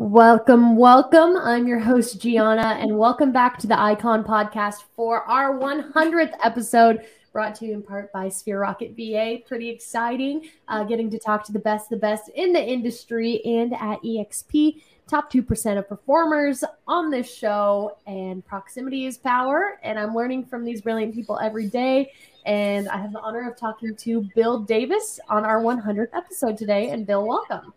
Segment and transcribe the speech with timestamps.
[0.00, 1.36] Welcome, welcome.
[1.36, 7.04] I'm your host, Gianna, and welcome back to the Icon Podcast for our 100th episode,
[7.34, 9.40] brought to you in part by Sphere Rocket VA.
[9.46, 13.74] Pretty exciting uh, getting to talk to the best, the best in the industry and
[13.74, 14.80] at EXP.
[15.06, 19.78] Top 2% of performers on this show, and proximity is power.
[19.82, 22.10] And I'm learning from these brilliant people every day.
[22.46, 26.88] And I have the honor of talking to Bill Davis on our 100th episode today.
[26.88, 27.74] And Bill, welcome.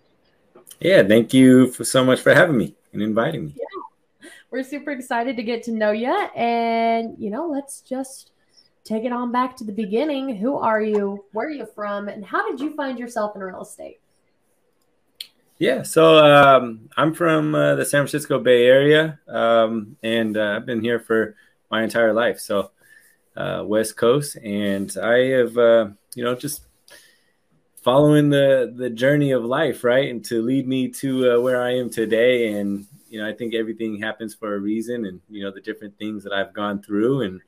[0.80, 3.56] Yeah, thank you for so much for having me and inviting me.
[3.56, 6.14] Yeah, we're super excited to get to know you.
[6.36, 8.32] And, you know, let's just
[8.84, 10.36] take it on back to the beginning.
[10.36, 11.24] Who are you?
[11.32, 12.10] Where are you from?
[12.10, 14.00] And how did you find yourself in real estate?
[15.58, 20.66] Yeah, so um, I'm from uh, the San Francisco Bay Area, um, and uh, I've
[20.66, 21.36] been here for
[21.72, 22.40] my entire life.
[22.40, 22.72] So,
[23.38, 26.64] uh, West Coast, and I have, uh, you know, just
[27.84, 31.76] following the the journey of life, right, and to lead me to uh, where I
[31.76, 32.54] am today.
[32.54, 35.98] And you know, I think everything happens for a reason, and you know, the different
[35.98, 37.42] things that I've gone through, and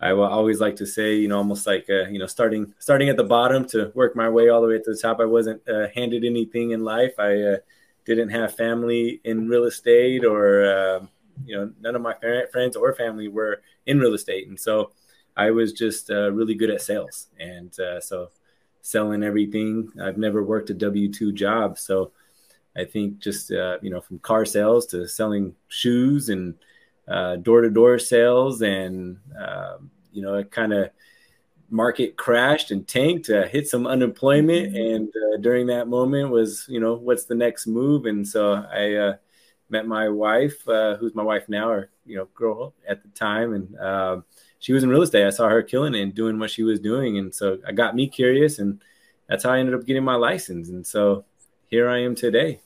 [0.00, 3.08] I will always like to say, you know, almost like uh, you know, starting starting
[3.08, 5.20] at the bottom to work my way all the way to the top.
[5.20, 7.14] I wasn't uh, handed anything in life.
[7.18, 7.56] I uh,
[8.04, 11.06] didn't have family in real estate, or uh,
[11.44, 12.14] you know, none of my
[12.52, 14.92] friends or family were in real estate, and so
[15.36, 18.30] I was just uh, really good at sales, and so
[18.82, 19.90] selling everything.
[20.02, 22.12] I've never worked a W two job, so
[22.76, 26.54] I think just uh, you know from car sales to selling shoes and
[27.42, 30.90] door to door sales, and um, you know it kind of
[31.70, 34.94] market crashed and tanked, uh, hit some unemployment, mm-hmm.
[34.94, 38.94] and uh, during that moment was you know what's the next move, and so I
[38.94, 39.16] uh,
[39.70, 43.78] met my wife, who's my wife now, or you know girl at the time, and
[43.78, 44.24] um,
[44.62, 45.26] she was in real estate.
[45.26, 47.96] I saw her killing it and doing what she was doing, and so I got
[47.96, 48.80] me curious, and
[49.28, 50.68] that's how I ended up getting my license.
[50.68, 51.24] And so
[51.66, 52.60] here I am today.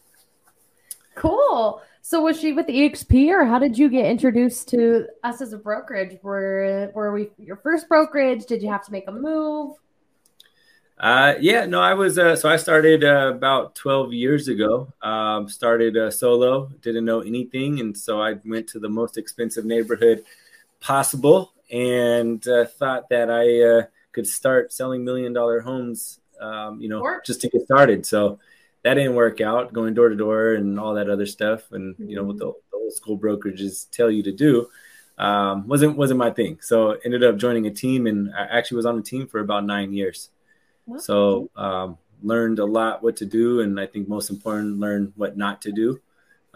[1.15, 1.81] Cool.
[2.03, 5.57] So was she with EXP, or how did you get introduced to us as a
[5.57, 6.19] brokerage?
[6.23, 8.45] Were were we your first brokerage?
[8.45, 9.77] Did you have to make a move?
[10.99, 12.19] Uh, yeah, no, I was.
[12.19, 14.93] Uh, so I started uh, about 12 years ago.
[15.01, 19.65] Um, started uh, solo, didn't know anything, and so I went to the most expensive
[19.65, 20.25] neighborhood
[20.79, 26.89] possible and uh, thought that I uh, could start selling million dollar homes, um, you
[26.89, 28.07] know, just to get started.
[28.07, 28.39] So
[28.83, 32.09] that didn't work out, going door to door and all that other stuff, and mm-hmm.
[32.09, 34.69] you know what the, the, old school brokerages tell you to do
[35.19, 36.59] um, wasn't wasn't my thing.
[36.61, 39.65] So ended up joining a team, and I actually was on the team for about
[39.65, 40.31] nine years.
[40.99, 45.37] So um, learned a lot what to do, and I think most important, learned what
[45.37, 46.01] not to do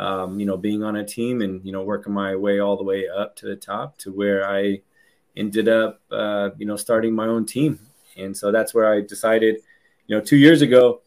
[0.00, 2.82] um, you know, being on a team and, you know, working my way all the
[2.82, 4.81] way up to the top to where I
[5.37, 7.79] ended up, uh, you know, starting my own team.
[8.17, 9.57] And so that's where I decided,
[10.07, 11.03] you know, two years ago,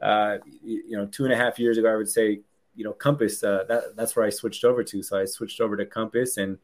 [0.00, 2.40] uh, you know, two and a half years ago, I would say,
[2.74, 5.02] you know, Compass, uh, that, that's where I switched over to.
[5.02, 6.56] So I switched over to Compass and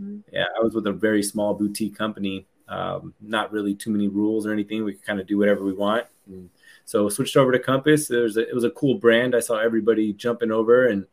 [0.00, 0.18] mm-hmm.
[0.32, 2.46] yeah, I was with a very small boutique company.
[2.68, 4.84] Um, not really too many rules or anything.
[4.84, 6.06] We could kind of do whatever we want.
[6.26, 6.48] And
[6.84, 8.08] so switched over to Compass.
[8.08, 9.34] Was a, it was a cool brand.
[9.34, 11.06] I saw everybody jumping over and,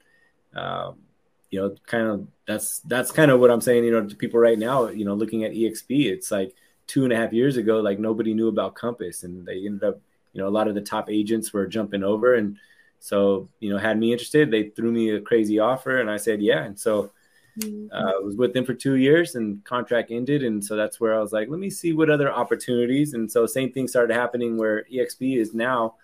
[0.56, 1.00] um,
[1.49, 3.83] you know, kind of that's that's kind of what I'm saying.
[3.83, 6.53] You know, to people right now, you know, looking at EXP, it's like
[6.87, 9.99] two and a half years ago, like nobody knew about Compass, and they ended up,
[10.33, 12.57] you know, a lot of the top agents were jumping over, and
[12.99, 14.51] so you know, had me interested.
[14.51, 17.11] They threw me a crazy offer, and I said yeah, and so.
[17.59, 17.87] Mm-hmm.
[17.91, 20.43] Uh, I was with them for two years and contract ended.
[20.43, 23.15] And so that's where I was like, let me see what other opportunities.
[23.15, 25.95] And so same thing started happening where EXP is now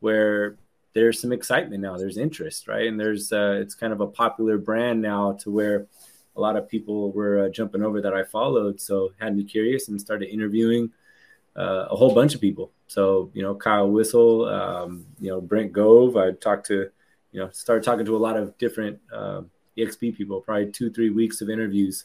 [0.00, 0.56] where
[0.94, 1.96] there's some excitement now.
[1.96, 2.86] There's interest, right?
[2.86, 5.86] And there's uh, it's kind of a popular brand now to where
[6.36, 8.80] a lot of people were uh, jumping over that I followed.
[8.80, 10.90] So had me curious and started interviewing
[11.56, 12.72] uh, a whole bunch of people.
[12.86, 16.16] So you know, Kyle Whissel, um, you know, Brent Gove.
[16.16, 16.90] I talked to,
[17.32, 19.42] you know, started talking to a lot of different uh,
[19.78, 20.40] EXP people.
[20.40, 22.04] Probably two, three weeks of interviews.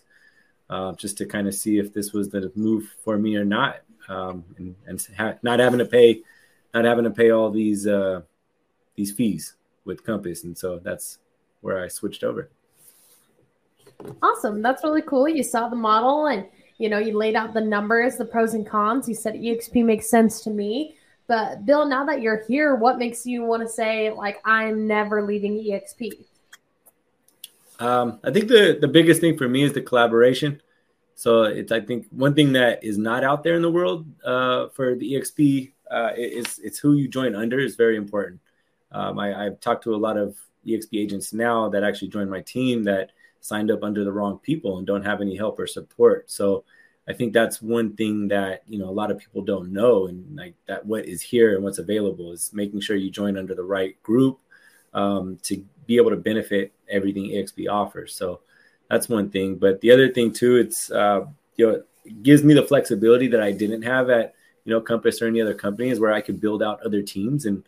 [0.69, 3.78] Uh, just to kind of see if this was the move for me or not,
[4.10, 6.22] um, and, and ha- not having to pay,
[6.74, 8.19] not having to pay all these uh,
[8.97, 9.55] these fees
[9.85, 11.19] with Compass, and so that's
[11.61, 12.49] where I switched over.
[14.21, 14.61] Awesome.
[14.61, 15.29] That's really cool.
[15.29, 16.45] You saw the model and
[16.77, 19.09] you know, you laid out the numbers, the pros and cons.
[19.09, 20.95] You said EXP makes sense to me.
[21.25, 25.23] But Bill, now that you're here, what makes you want to say like I'm never
[25.23, 26.25] leaving EXP?
[27.79, 30.61] Um, I think the the biggest thing for me is the collaboration.
[31.15, 34.67] So it's I think one thing that is not out there in the world uh,
[34.69, 38.39] for the EXP uh, is it's who you join under is very important.
[38.92, 42.42] Um, I, have talked to a lot of EXP agents now that actually joined my
[42.42, 43.12] team that
[43.42, 46.30] signed up under the wrong people and don't have any help or support.
[46.31, 46.63] So
[47.07, 50.36] I think that's one thing that you know a lot of people don't know, and
[50.36, 53.63] like that what is here and what's available is making sure you join under the
[53.63, 54.39] right group
[54.94, 58.13] um, to be able to benefit everything EXP offers.
[58.13, 58.42] So
[58.90, 59.56] that's one thing.
[59.56, 61.25] But the other thing too, it's uh,
[61.56, 64.33] you know it gives me the flexibility that I didn't have at
[64.66, 67.63] you know Compass or any other companies where I could build out other teams and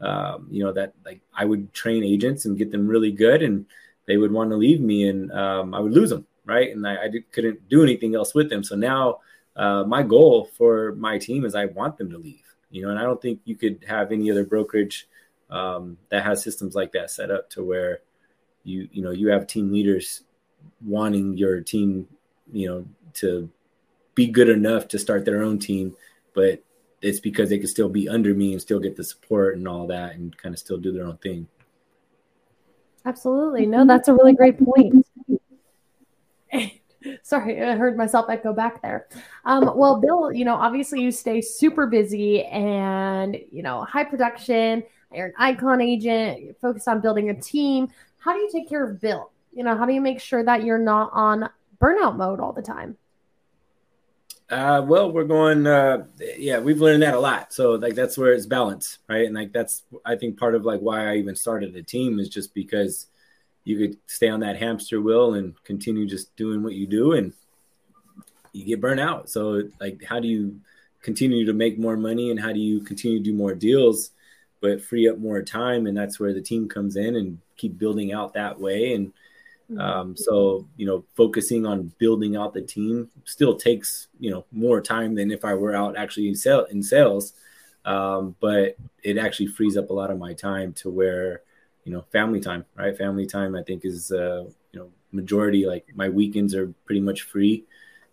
[0.00, 3.66] um, you know that like I would train agents and get them really good and
[4.06, 6.74] they would want to leave me and um, I would lose them right?
[6.74, 8.64] And I, I did, couldn't do anything else with them.
[8.64, 9.20] So now
[9.54, 12.98] uh, my goal for my team is I want them to leave you know and
[12.98, 15.08] I don't think you could have any other brokerage
[15.50, 18.00] um, that has systems like that set up to where
[18.64, 20.22] you you know you have team leaders
[20.84, 22.06] wanting your team,
[22.52, 23.50] you know, to
[24.14, 25.96] be good enough to start their own team,
[26.34, 26.62] but
[27.02, 29.86] it's because they can still be under me and still get the support and all
[29.86, 31.46] that and kind of still do their own thing.
[33.04, 33.66] Absolutely.
[33.66, 35.06] No, that's a really great point.
[37.22, 39.08] Sorry, I heard myself echo back there.
[39.46, 44.82] Um, well, Bill, you know, obviously you stay super busy and, you know, high production.
[45.12, 47.88] You're an icon agent, you focus on building a team.
[48.18, 49.30] How do you take care of Bill?
[49.52, 51.48] You know, how do you make sure that you're not on
[51.80, 52.96] burnout mode all the time?
[54.50, 55.64] Uh, well, we're going.
[55.66, 56.04] Uh,
[56.36, 57.52] yeah, we've learned that a lot.
[57.52, 59.24] So like that's where it's balance, right?
[59.24, 62.28] And like that's I think part of like why I even started a team is
[62.28, 63.06] just because
[63.62, 67.32] you could stay on that hamster wheel and continue just doing what you do, and
[68.52, 69.30] you get burnt out.
[69.30, 70.60] So like, how do you
[71.00, 74.10] continue to make more money, and how do you continue to do more deals,
[74.60, 75.86] but free up more time?
[75.86, 79.12] And that's where the team comes in and keep building out that way and.
[79.78, 84.80] Um, so you know, focusing on building out the team still takes you know more
[84.80, 87.34] time than if I were out actually in, sale, in sales.
[87.84, 91.42] Um, but it actually frees up a lot of my time to where
[91.84, 92.96] you know family time, right?
[92.96, 97.22] Family time, I think is uh, you know majority like my weekends are pretty much
[97.22, 97.64] free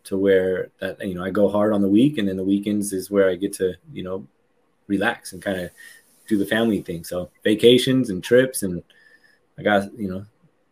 [0.03, 2.94] to where that you know I go hard on the week and then the weekends
[2.94, 4.27] is where I get to you know
[4.88, 5.71] relax and kind of
[6.27, 7.03] do the family thing.
[7.03, 8.83] So vacations and trips and
[9.57, 10.25] I got you know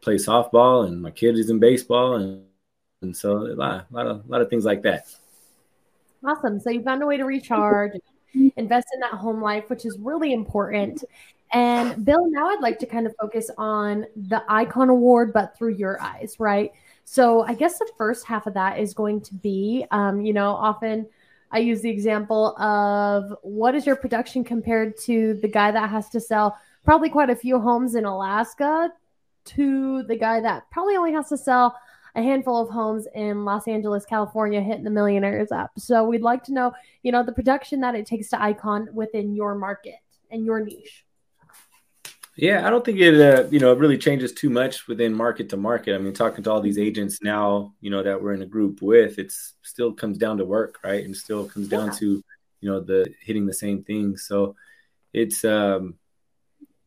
[0.06, 2.44] play softball, and my kid is in baseball, and
[3.02, 5.14] and so a lot, a lot of a lot of things like that.
[6.24, 6.60] Awesome.
[6.60, 7.92] So you found a way to recharge,
[8.56, 11.04] invest in that home life, which is really important.
[11.52, 15.76] And Bill, now I'd like to kind of focus on the Icon Award, but through
[15.76, 16.72] your eyes, right?
[17.04, 20.52] So I guess the first half of that is going to be, um, you know,
[20.52, 21.08] often
[21.52, 26.10] I use the example of what is your production compared to the guy that has
[26.10, 28.92] to sell probably quite a few homes in Alaska
[29.46, 31.78] to the guy that probably only has to sell
[32.16, 35.72] a handful of homes in Los Angeles, California, hitting the millionaires up.
[35.78, 36.74] So we'd like to know,
[37.04, 39.96] you know, the production that it takes to icon within your market
[40.32, 41.04] and your niche.
[42.38, 45.50] Yeah, I don't think it, uh, you know, it really changes too much within market
[45.50, 45.96] to market.
[45.96, 48.82] I mean, talking to all these agents now, you know, that we're in a group
[48.82, 51.04] with, it's still comes down to work, right?
[51.04, 51.94] And still comes down yeah.
[52.00, 52.24] to,
[52.62, 54.18] you know, the hitting the same thing.
[54.18, 54.56] So
[55.14, 55.96] it's, um,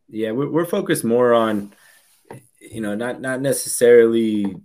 [0.08, 1.72] yeah, we're, we're focused more on,
[2.72, 4.56] you know, not not necessarily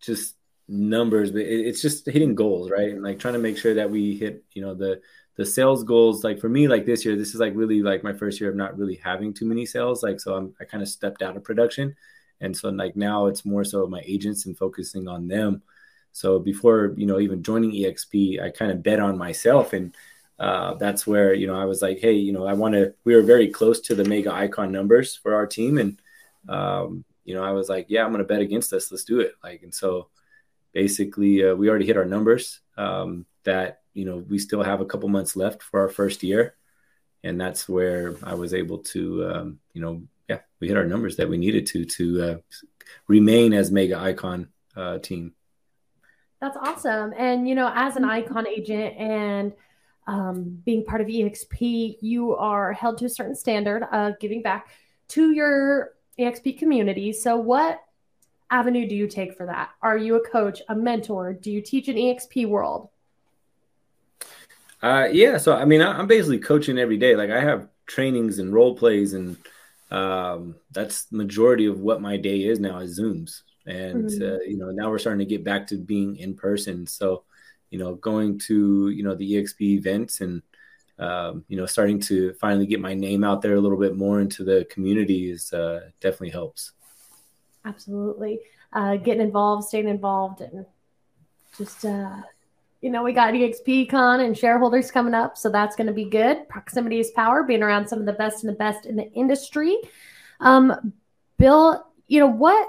[0.00, 0.36] just
[0.68, 2.90] numbers, but it, it's just hitting goals, right?
[2.90, 5.00] And like trying to make sure that we hit, you know, the
[5.36, 6.24] the sales goals.
[6.24, 8.56] Like for me, like this year, this is like really like my first year of
[8.56, 10.02] not really having too many sales.
[10.02, 11.96] Like so, I'm I kind of stepped out of production,
[12.40, 15.62] and so like now it's more so my agents and focusing on them.
[16.12, 19.94] So before you know even joining EXP, I kind of bet on myself and.
[20.38, 22.92] Uh, that's where you know I was like, hey, you know, I want to.
[23.04, 25.98] We were very close to the mega icon numbers for our team, and
[26.46, 28.90] um, you know, I was like, yeah, I'm going to bet against this.
[28.90, 29.32] Let's do it.
[29.42, 30.08] Like, and so
[30.72, 32.60] basically, uh, we already hit our numbers.
[32.78, 36.54] Um, that you know, we still have a couple months left for our first year,
[37.24, 41.16] and that's where I was able to, um, you know, yeah, we hit our numbers
[41.16, 42.36] that we needed to to uh,
[43.08, 45.34] remain as mega icon uh, team.
[46.40, 47.12] That's awesome.
[47.16, 49.52] And you know, as an icon agent and
[50.06, 54.68] um, being part of EXP, you are held to a certain standard of giving back
[55.08, 57.12] to your EXP community.
[57.12, 57.80] So, what
[58.50, 59.70] avenue do you take for that?
[59.82, 61.32] Are you a coach, a mentor?
[61.32, 62.88] Do you teach an EXP world?
[64.82, 65.38] Uh, yeah.
[65.38, 67.16] So, I mean, I, am basically coaching every day.
[67.16, 69.36] Like, I have trainings and role plays, and
[69.90, 74.22] um, that's majority of what my day is now is Zooms, and mm-hmm.
[74.22, 76.86] uh, you know now we're starting to get back to being in person.
[76.86, 77.24] So
[77.70, 80.42] you know going to you know the exp events and
[80.98, 84.20] um, you know starting to finally get my name out there a little bit more
[84.20, 86.72] into the community is uh, definitely helps.
[87.64, 88.40] Absolutely,
[88.72, 90.66] uh, getting involved, staying involved, and
[91.56, 92.22] just uh,
[92.80, 96.04] you know, we got EXP EXPCon and shareholders coming up, so that's going to be
[96.04, 96.48] good.
[96.48, 99.76] Proximity is power, being around some of the best and the best in the industry.
[100.40, 100.92] Um,
[101.38, 102.68] Bill, you know, what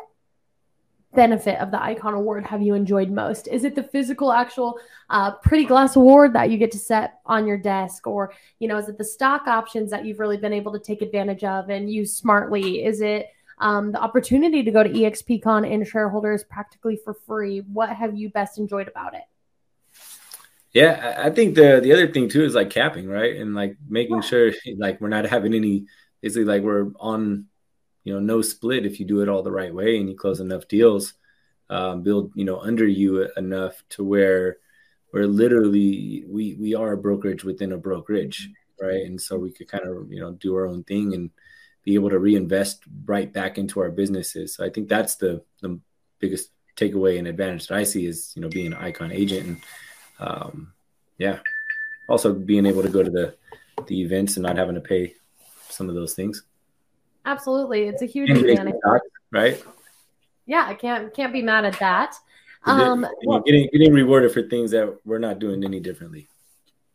[1.13, 3.47] benefit of the Icon Award have you enjoyed most?
[3.47, 7.47] Is it the physical, actual uh, pretty glass award that you get to set on
[7.47, 8.05] your desk?
[8.07, 11.01] Or, you know, is it the stock options that you've really been able to take
[11.01, 12.83] advantage of and use smartly?
[12.83, 13.27] Is it
[13.59, 17.59] um, the opportunity to go to EXPCon and shareholders practically for free?
[17.71, 19.23] What have you best enjoyed about it?
[20.73, 23.37] Yeah, I think the the other thing too is like capping, right?
[23.37, 25.85] And like making sure like we're not having any
[26.21, 27.45] basically like we're on
[28.07, 30.39] you know no split if you do it all the right way and you close
[30.39, 31.13] enough deals,
[31.69, 34.59] um, build you know under you enough to where
[35.11, 38.49] we're literally we we are a brokerage within a brokerage,
[38.81, 39.03] right?
[39.03, 41.31] And so we could kind of you know do our own thing and
[41.83, 44.55] be able to reinvest right back into our businesses.
[44.55, 45.77] So I think that's the the
[46.19, 49.57] biggest takeaway and advantage that I see is you know being an icon agent and
[50.19, 50.73] um,
[51.17, 51.39] yeah,
[52.07, 53.35] also being able to go to the
[53.87, 55.13] the events and not having to pay
[55.67, 56.43] some of those things.
[57.27, 58.75] Absolutely, it's a huge advantage,
[59.31, 59.61] right?
[60.45, 62.15] Yeah, I can't can't be mad at that.
[62.63, 66.29] Um, well, getting getting rewarded for things that we're not doing any differently.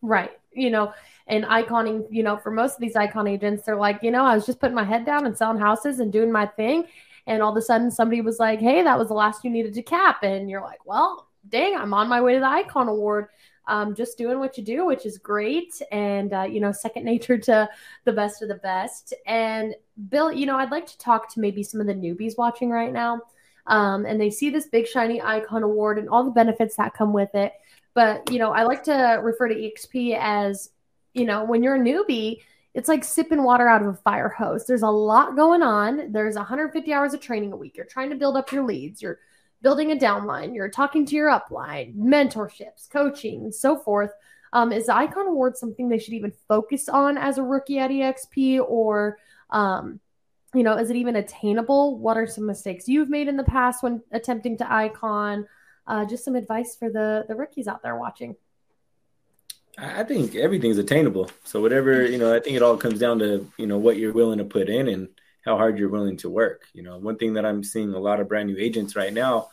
[0.01, 0.33] Right.
[0.53, 0.95] You know,
[1.27, 4.35] and iconing, you know, for most of these icon agents, they're like, you know, I
[4.35, 6.85] was just putting my head down and selling houses and doing my thing.
[7.27, 9.75] And all of a sudden somebody was like, Hey, that was the last you needed
[9.75, 10.23] to cap.
[10.23, 13.29] And you're like, Well, dang, I'm on my way to the Icon Award.
[13.69, 17.39] Um, just doing what you do, which is great, and uh, you know, second nature
[17.39, 17.69] to
[18.05, 19.15] the best of the best.
[19.27, 19.75] And
[20.09, 22.93] Bill, you know, I'd like to talk to maybe some of the newbies watching right
[22.93, 23.21] now,
[23.67, 27.13] um, and they see this big shiny icon award and all the benefits that come
[27.13, 27.53] with it.
[27.95, 30.71] But you know, I like to refer to EXP as,
[31.15, 32.39] you know, when you're a newbie,
[32.75, 34.67] it's like sipping water out of a fire hose.
[34.67, 36.11] There's a lot going on.
[36.11, 37.77] There's 150 hours of training a week.
[37.77, 39.03] You're trying to build up your leads.
[39.03, 39.19] You're
[39.63, 44.11] building a downline, you're talking to your upline, mentorships, coaching, and so forth.
[44.53, 47.91] Um, is the Icon Award something they should even focus on as a rookie at
[47.91, 49.17] EXP, or
[49.49, 50.01] um,
[50.55, 51.99] you know, is it even attainable?
[51.99, 55.47] What are some mistakes you've made in the past when attempting to Icon?
[55.87, 58.37] Uh, just some advice for the the rookies out there watching.
[59.79, 61.31] I think everything's attainable.
[61.45, 64.13] So whatever you know, I think it all comes down to you know what you're
[64.13, 65.09] willing to put in and
[65.45, 66.63] how hard you're willing to work.
[66.73, 69.49] You know, one thing that I'm seeing a lot of brand new agents right now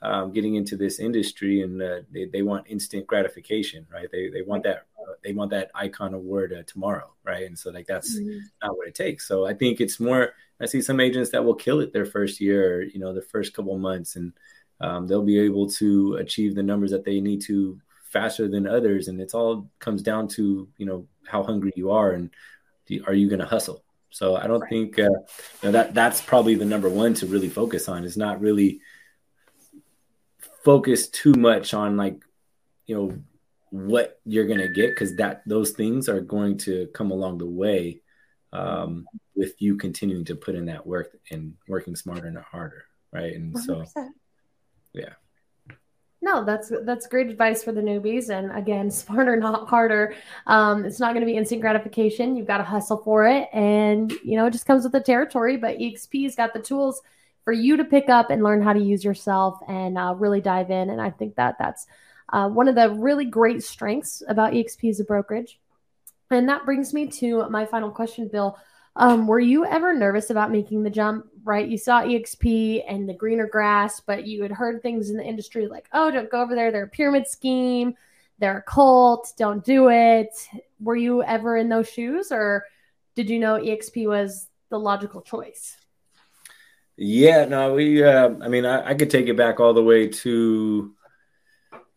[0.00, 4.08] um, getting into this industry and uh, they, they want instant gratification, right?
[4.10, 7.12] They, they want that, uh, they want that icon award uh, tomorrow.
[7.24, 7.46] Right.
[7.46, 8.38] And so like, that's mm-hmm.
[8.62, 9.28] not what it takes.
[9.28, 12.40] So I think it's more, I see some agents that will kill it their first
[12.40, 14.32] year, or, you know, the first couple months and
[14.80, 17.80] um, they'll be able to achieve the numbers that they need to
[18.10, 19.08] faster than others.
[19.08, 22.30] And it's all comes down to, you know, how hungry you are and
[23.06, 23.84] are you going to hustle?
[24.12, 24.70] So I don't right.
[24.70, 25.18] think uh, you
[25.64, 28.80] know, that that's probably the number one to really focus on is not really
[30.64, 32.22] focus too much on like
[32.86, 33.18] you know
[33.70, 38.02] what you're gonna get because that those things are going to come along the way
[38.52, 43.34] um, with you continuing to put in that work and working smarter and harder, right?
[43.34, 43.64] And 100%.
[43.64, 43.84] so,
[44.92, 45.14] yeah.
[46.24, 48.30] No, that's that's great advice for the newbies.
[48.30, 50.14] And again, smarter, not harder.
[50.46, 52.36] Um, it's not going to be instant gratification.
[52.36, 55.56] You've got to hustle for it, and you know it just comes with the territory.
[55.56, 57.02] But EXP's got the tools
[57.44, 60.70] for you to pick up and learn how to use yourself and uh, really dive
[60.70, 60.90] in.
[60.90, 61.86] And I think that that's
[62.32, 65.58] uh, one of the really great strengths about EXP as a brokerage.
[66.30, 68.56] And that brings me to my final question, Bill.
[68.96, 71.26] Um, were you ever nervous about making the jump?
[71.44, 75.24] Right, you saw EXP and the greener grass, but you had heard things in the
[75.24, 77.94] industry like, "Oh, don't go over there; they're a pyramid scheme,
[78.38, 80.30] they're a cult, don't do it."
[80.78, 82.64] Were you ever in those shoes, or
[83.14, 85.76] did you know EXP was the logical choice?
[86.96, 88.04] Yeah, no, we.
[88.04, 90.94] Uh, I mean, I, I, could take it back all the way to.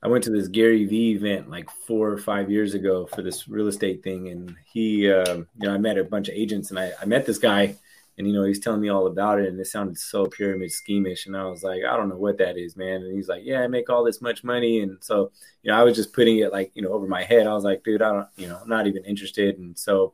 [0.05, 3.47] I went to this Gary Vee event like four or five years ago for this
[3.47, 6.77] real estate thing, and he, uh, you know, I met a bunch of agents, and
[6.77, 7.75] I, I met this guy,
[8.15, 11.25] and you know, he's telling me all about it, and it sounded so pyramid schemish,
[11.25, 13.01] and I was like, I don't know what that is, man.
[13.01, 15.31] And he's like, Yeah, I make all this much money, and so
[15.63, 17.47] you know, I was just putting it like you know over my head.
[17.47, 20.13] I was like, dude, I don't, you know, I'm not even interested, and so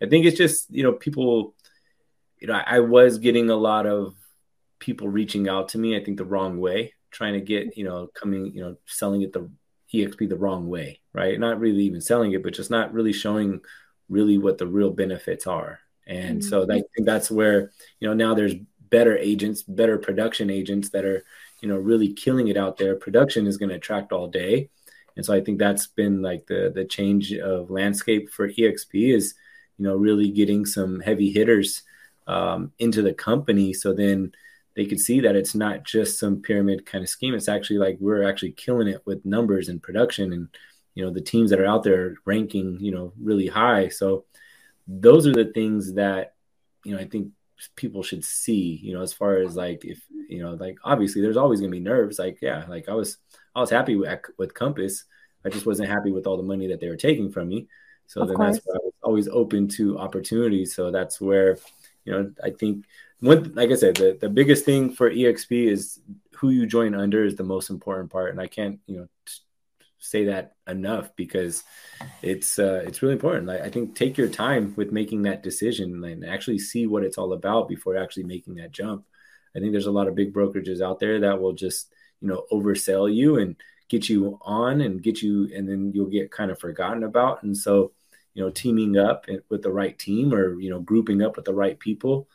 [0.00, 1.56] I think it's just you know people
[2.38, 4.14] you know, I, I was getting a lot of
[4.78, 8.08] people reaching out to me, I think the wrong way, trying to get, you know,
[8.08, 9.50] coming, you know, selling it the
[9.94, 11.40] EXP the wrong way, right?
[11.40, 13.60] Not really even selling it, but just not really showing
[14.10, 15.80] really what the real benefits are.
[16.06, 16.48] And mm-hmm.
[16.48, 18.52] so I think that's where, you know, now there's
[18.90, 21.24] better agents, better production agents that are,
[21.62, 24.68] you know, really killing it out there, production is going to attract all day.
[25.16, 29.34] And so I think that's been like the the change of landscape for EXP is,
[29.78, 31.82] you know, really getting some heavy hitters
[32.26, 33.72] um, into the company.
[33.72, 34.32] So then
[34.76, 37.34] they could see that it's not just some pyramid kind of scheme.
[37.34, 40.48] It's actually like we're actually killing it with numbers and production and
[40.94, 43.88] you know the teams that are out there ranking you know really high.
[43.88, 44.26] So
[44.86, 46.34] those are the things that
[46.84, 47.30] you know I think
[47.74, 48.78] people should see.
[48.82, 51.80] You know as far as like if you know like obviously there's always gonna be
[51.80, 52.18] nerves.
[52.18, 53.18] Like yeah, like I was
[53.54, 55.04] I was happy with, with Compass.
[55.44, 57.68] I just wasn't happy with all the money that they were taking from me.
[58.08, 58.56] So of then course.
[58.56, 60.74] that's why I was always open to opportunities.
[60.74, 61.58] So that's where
[62.06, 62.86] you know I think
[63.20, 66.00] one like I said, the, the biggest thing for EXP is
[66.36, 68.30] who you join under is the most important part.
[68.30, 69.08] And I can't, you know,
[69.98, 71.64] say that enough because
[72.22, 73.46] it's uh, it's really important.
[73.46, 77.18] Like, I think take your time with making that decision and actually see what it's
[77.18, 79.04] all about before actually making that jump.
[79.56, 82.44] I think there's a lot of big brokerages out there that will just you know
[82.52, 83.56] oversell you and
[83.88, 87.42] get you on and get you, and then you'll get kind of forgotten about.
[87.42, 87.92] And so
[88.36, 91.54] you know, teaming up with the right team or you know grouping up with the
[91.54, 92.28] right people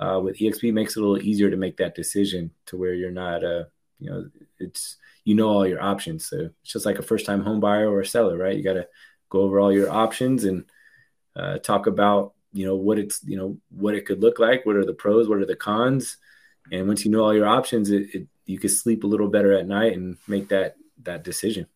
[0.00, 3.12] uh, with exp makes it a little easier to make that decision to where you're
[3.12, 3.62] not uh
[4.00, 6.26] you know it's you know all your options.
[6.26, 8.56] So it's just like a first time home buyer or a seller right?
[8.56, 8.88] You got to
[9.30, 10.64] go over all your options and
[11.34, 14.76] uh, talk about you know what it's you know what it could look like what
[14.76, 16.18] are the pros what are the cons.
[16.70, 19.52] And once you know all your options it, it you can sleep a little better
[19.54, 21.66] at night and make that that decision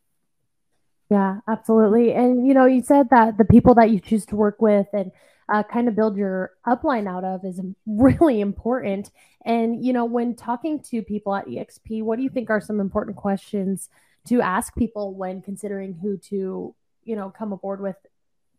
[1.10, 4.60] yeah absolutely and you know you said that the people that you choose to work
[4.60, 5.10] with and
[5.48, 9.10] uh, kind of build your upline out of is really important.
[9.44, 12.80] And, you know, when talking to people at EXP, what do you think are some
[12.80, 13.88] important questions
[14.28, 17.96] to ask people when considering who to, you know, come aboard with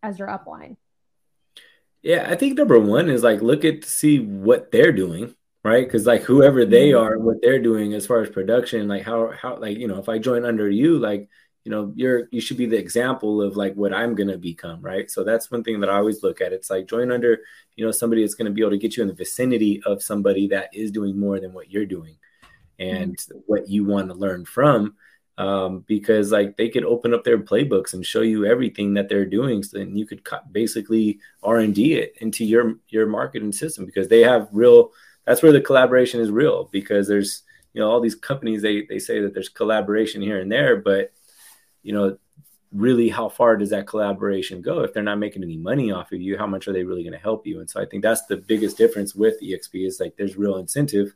[0.01, 0.77] as your upline?
[2.01, 5.85] Yeah, I think number one is like look at see what they're doing, right?
[5.85, 7.05] Because like whoever they mm-hmm.
[7.05, 10.07] are, what they're doing as far as production, like how how like you know if
[10.07, 11.27] I join under you, like
[11.69, 14.81] you know you're you should be the example of like what i'm going to become
[14.81, 17.41] right so that's one thing that i always look at it's like join under
[17.75, 20.01] you know somebody that's going to be able to get you in the vicinity of
[20.01, 22.17] somebody that is doing more than what you're doing
[22.79, 23.37] and mm-hmm.
[23.45, 24.95] what you want to learn from
[25.37, 29.23] um, because like they could open up their playbooks and show you everything that they're
[29.23, 34.21] doing so then you could basically r&d it into your your marketing system because they
[34.21, 34.91] have real
[35.27, 38.97] that's where the collaboration is real because there's you know all these companies they they
[38.97, 41.11] say that there's collaboration here and there but
[41.83, 42.17] you know,
[42.71, 44.81] really how far does that collaboration go?
[44.81, 47.13] If they're not making any money off of you, how much are they really going
[47.13, 47.59] to help you?
[47.59, 51.13] And so I think that's the biggest difference with EXP is like there's real incentive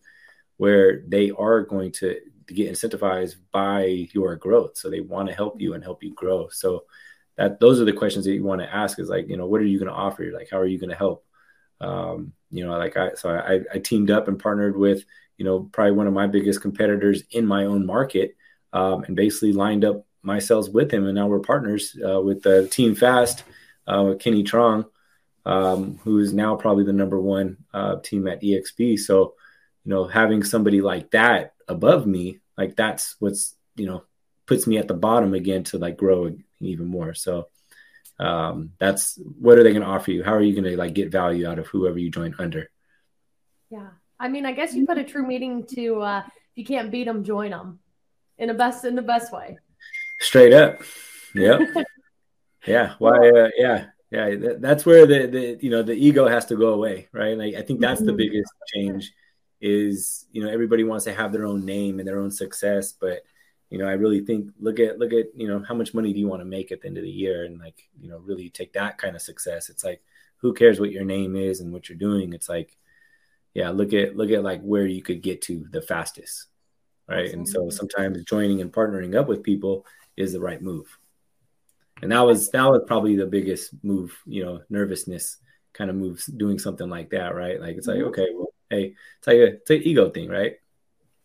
[0.58, 4.78] where they are going to, get incentivized by your growth.
[4.78, 6.50] So they want to help you and help you grow.
[6.50, 6.84] So
[7.38, 9.62] that those are the questions that you want to ask is like, you know, what
[9.62, 10.30] are you going to offer?
[10.34, 11.26] Like, how are you going to help?
[11.80, 15.06] Um, you know, like I, so I, I teamed up and partnered with,
[15.38, 18.36] you know, probably one of my biggest competitors in my own market
[18.74, 20.40] um, and basically lined up my
[20.72, 23.44] with him, and now we're partners uh, with the Team Fast
[23.86, 24.86] uh, with Kenny Trong,
[25.46, 28.98] um, who is now probably the number one uh, team at EXP.
[29.00, 29.36] So,
[29.84, 34.04] you know, having somebody like that above me, like that's what's you know
[34.46, 37.14] puts me at the bottom again to like grow even more.
[37.14, 37.50] So,
[38.20, 40.24] um, that's what are they going to offer you?
[40.24, 42.70] How are you going to like get value out of whoever you join under?
[43.70, 46.92] Yeah, I mean, I guess you put a true meaning to uh, if you can't
[46.92, 47.80] beat them, join them
[48.38, 49.58] in the best in the best way.
[50.24, 50.82] Straight up.
[51.36, 51.60] Yeah.
[52.66, 52.96] yeah.
[53.00, 53.30] Why?
[53.30, 53.86] Uh, yeah.
[54.12, 54.36] Yeah.
[54.36, 57.08] That, that's where the, the, you know, the ego has to go away.
[57.12, 57.38] Right.
[57.38, 58.18] Like, I think that's the mm-hmm.
[58.18, 59.14] biggest change
[59.62, 63.24] is, you know, everybody wants to have their own name and their own success, but,
[63.70, 66.20] you know, I really think look at look at you know how much money do
[66.20, 68.52] you want to make at the end of the year, and like you know really
[68.52, 69.68] take that kind of success.
[69.68, 70.00] It's like
[70.38, 72.34] who cares what your name is and what you're doing.
[72.34, 72.78] It's like
[73.54, 76.48] yeah, look at look at like where you could get to the fastest,
[77.08, 77.26] right?
[77.26, 77.40] Absolutely.
[77.40, 80.98] And so sometimes joining and partnering up with people is the right move.
[82.02, 85.38] And that was that was probably the biggest move, you know, nervousness
[85.74, 87.60] kind of moves doing something like that, right?
[87.60, 88.08] Like it's like, mm-hmm.
[88.10, 90.56] okay, well, hey, it's like a it's an ego thing, right?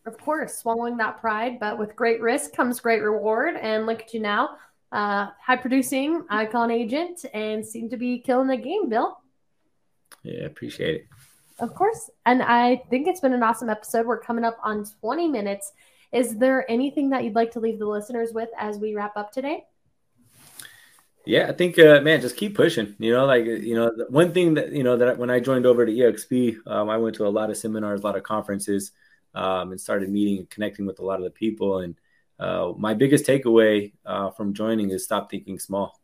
[0.07, 3.57] Of course, swallowing that pride, but with great risk comes great reward.
[3.57, 4.57] And look at you now,
[4.91, 9.21] uh, high producing icon agent, and seem to be killing the game, Bill.
[10.23, 11.07] Yeah, appreciate it.
[11.59, 12.11] Of course.
[12.25, 14.07] And I think it's been an awesome episode.
[14.07, 15.73] We're coming up on 20 minutes.
[16.13, 19.31] Is there anything that you'd like to leave the listeners with as we wrap up
[19.31, 19.65] today?
[21.27, 22.97] Yeah, I think, uh, man, just keep pushing.
[22.99, 25.85] You know, like you know, one thing that you know that when I joined over
[25.85, 28.93] to EXP, um, I went to a lot of seminars, a lot of conferences,
[29.35, 31.81] um, and started meeting and connecting with a lot of the people.
[31.81, 31.97] And
[32.39, 36.01] uh, my biggest takeaway uh, from joining is stop thinking small.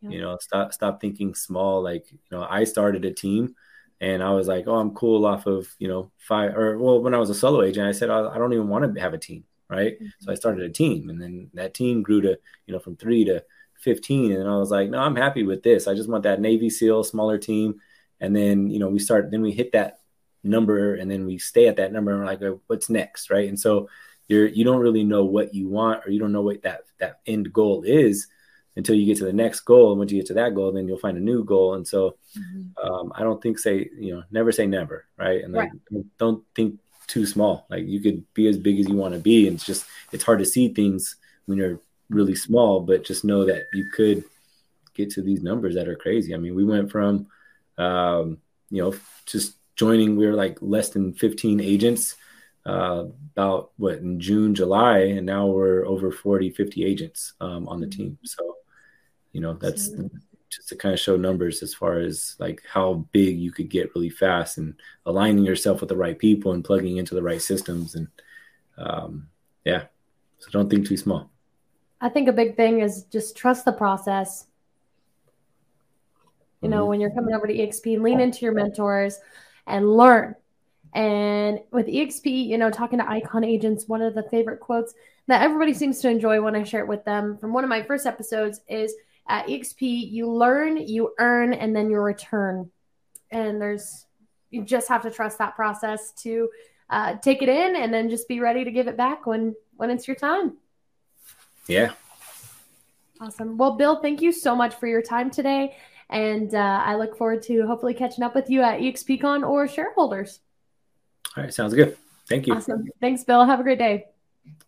[0.00, 0.10] Yeah.
[0.10, 1.82] You know, stop stop thinking small.
[1.82, 3.56] Like you know, I started a team,
[4.02, 7.14] And I was like, oh, I'm cool off of, you know, five or well, when
[7.14, 9.44] I was a solo agent, I said, I, don't even want to have a team.
[9.68, 9.94] Right.
[9.94, 10.06] Mm-hmm.
[10.18, 12.36] So I started a team and then that team grew to,
[12.66, 13.44] you know, from three to
[13.78, 14.32] 15.
[14.32, 15.86] And I was like, no, I'm happy with this.
[15.86, 17.80] I just want that Navy SEAL smaller team.
[18.20, 20.00] And then, you know, we start, then we hit that
[20.42, 23.30] number and then we stay at that number and we're like, what's next?
[23.30, 23.48] Right.
[23.48, 23.88] And so
[24.26, 27.20] you're, you don't really know what you want or you don't know what that, that
[27.24, 28.26] end goal is
[28.76, 29.90] until you get to the next goal.
[29.90, 31.74] And once you get to that goal, then you'll find a new goal.
[31.74, 32.86] And so mm-hmm.
[32.86, 35.04] um, I don't think say, you know, never say never.
[35.16, 35.42] Right.
[35.42, 36.04] And like, right.
[36.18, 37.66] don't think too small.
[37.68, 39.46] Like you could be as big as you want to be.
[39.46, 43.44] And it's just, it's hard to see things when you're really small, but just know
[43.44, 44.24] that you could
[44.94, 46.34] get to these numbers that are crazy.
[46.34, 47.26] I mean, we went from,
[47.78, 48.38] um,
[48.70, 48.94] you know,
[49.26, 52.16] just joining, we were like less than 15 agents
[52.64, 53.04] uh,
[53.34, 57.86] about what in June, July, and now we're over 40, 50 agents um, on the
[57.86, 57.98] mm-hmm.
[57.98, 58.18] team.
[58.24, 58.56] So,
[59.32, 59.90] you know, that's
[60.50, 63.94] just to kind of show numbers as far as like how big you could get
[63.94, 64.74] really fast and
[65.06, 67.94] aligning yourself with the right people and plugging into the right systems.
[67.94, 68.08] And
[68.76, 69.28] um,
[69.64, 69.84] yeah,
[70.38, 71.30] so don't think too small.
[72.00, 74.46] I think a big thing is just trust the process.
[76.60, 76.88] You know, mm-hmm.
[76.88, 79.18] when you're coming over to EXP, lean into your mentors
[79.66, 80.34] and learn.
[80.94, 84.92] And with EXP, you know, talking to icon agents, one of the favorite quotes
[85.28, 87.82] that everybody seems to enjoy when I share it with them from one of my
[87.82, 88.94] first episodes is
[89.28, 92.70] at EXP, you learn, you earn, and then you return.
[93.30, 94.06] And there's,
[94.50, 96.48] you just have to trust that process to
[96.90, 99.90] uh, take it in and then just be ready to give it back when when
[99.90, 100.58] it's your time.
[101.66, 101.92] Yeah.
[103.20, 103.56] Awesome.
[103.56, 105.76] Well, Bill, thank you so much for your time today.
[106.10, 110.40] And uh, I look forward to hopefully catching up with you at EXPCon or shareholders.
[111.36, 111.54] All right.
[111.54, 111.96] Sounds good.
[112.28, 112.54] Thank you.
[112.54, 112.88] Awesome.
[113.00, 113.44] Thanks, Bill.
[113.44, 114.06] Have a great day.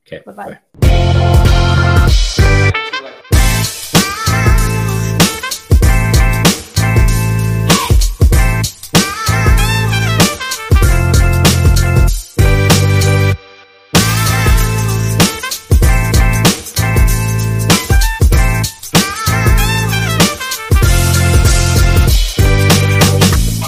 [0.07, 0.23] Okay.
[0.25, 0.59] Bye-bye.
[3.31, 3.41] Bye.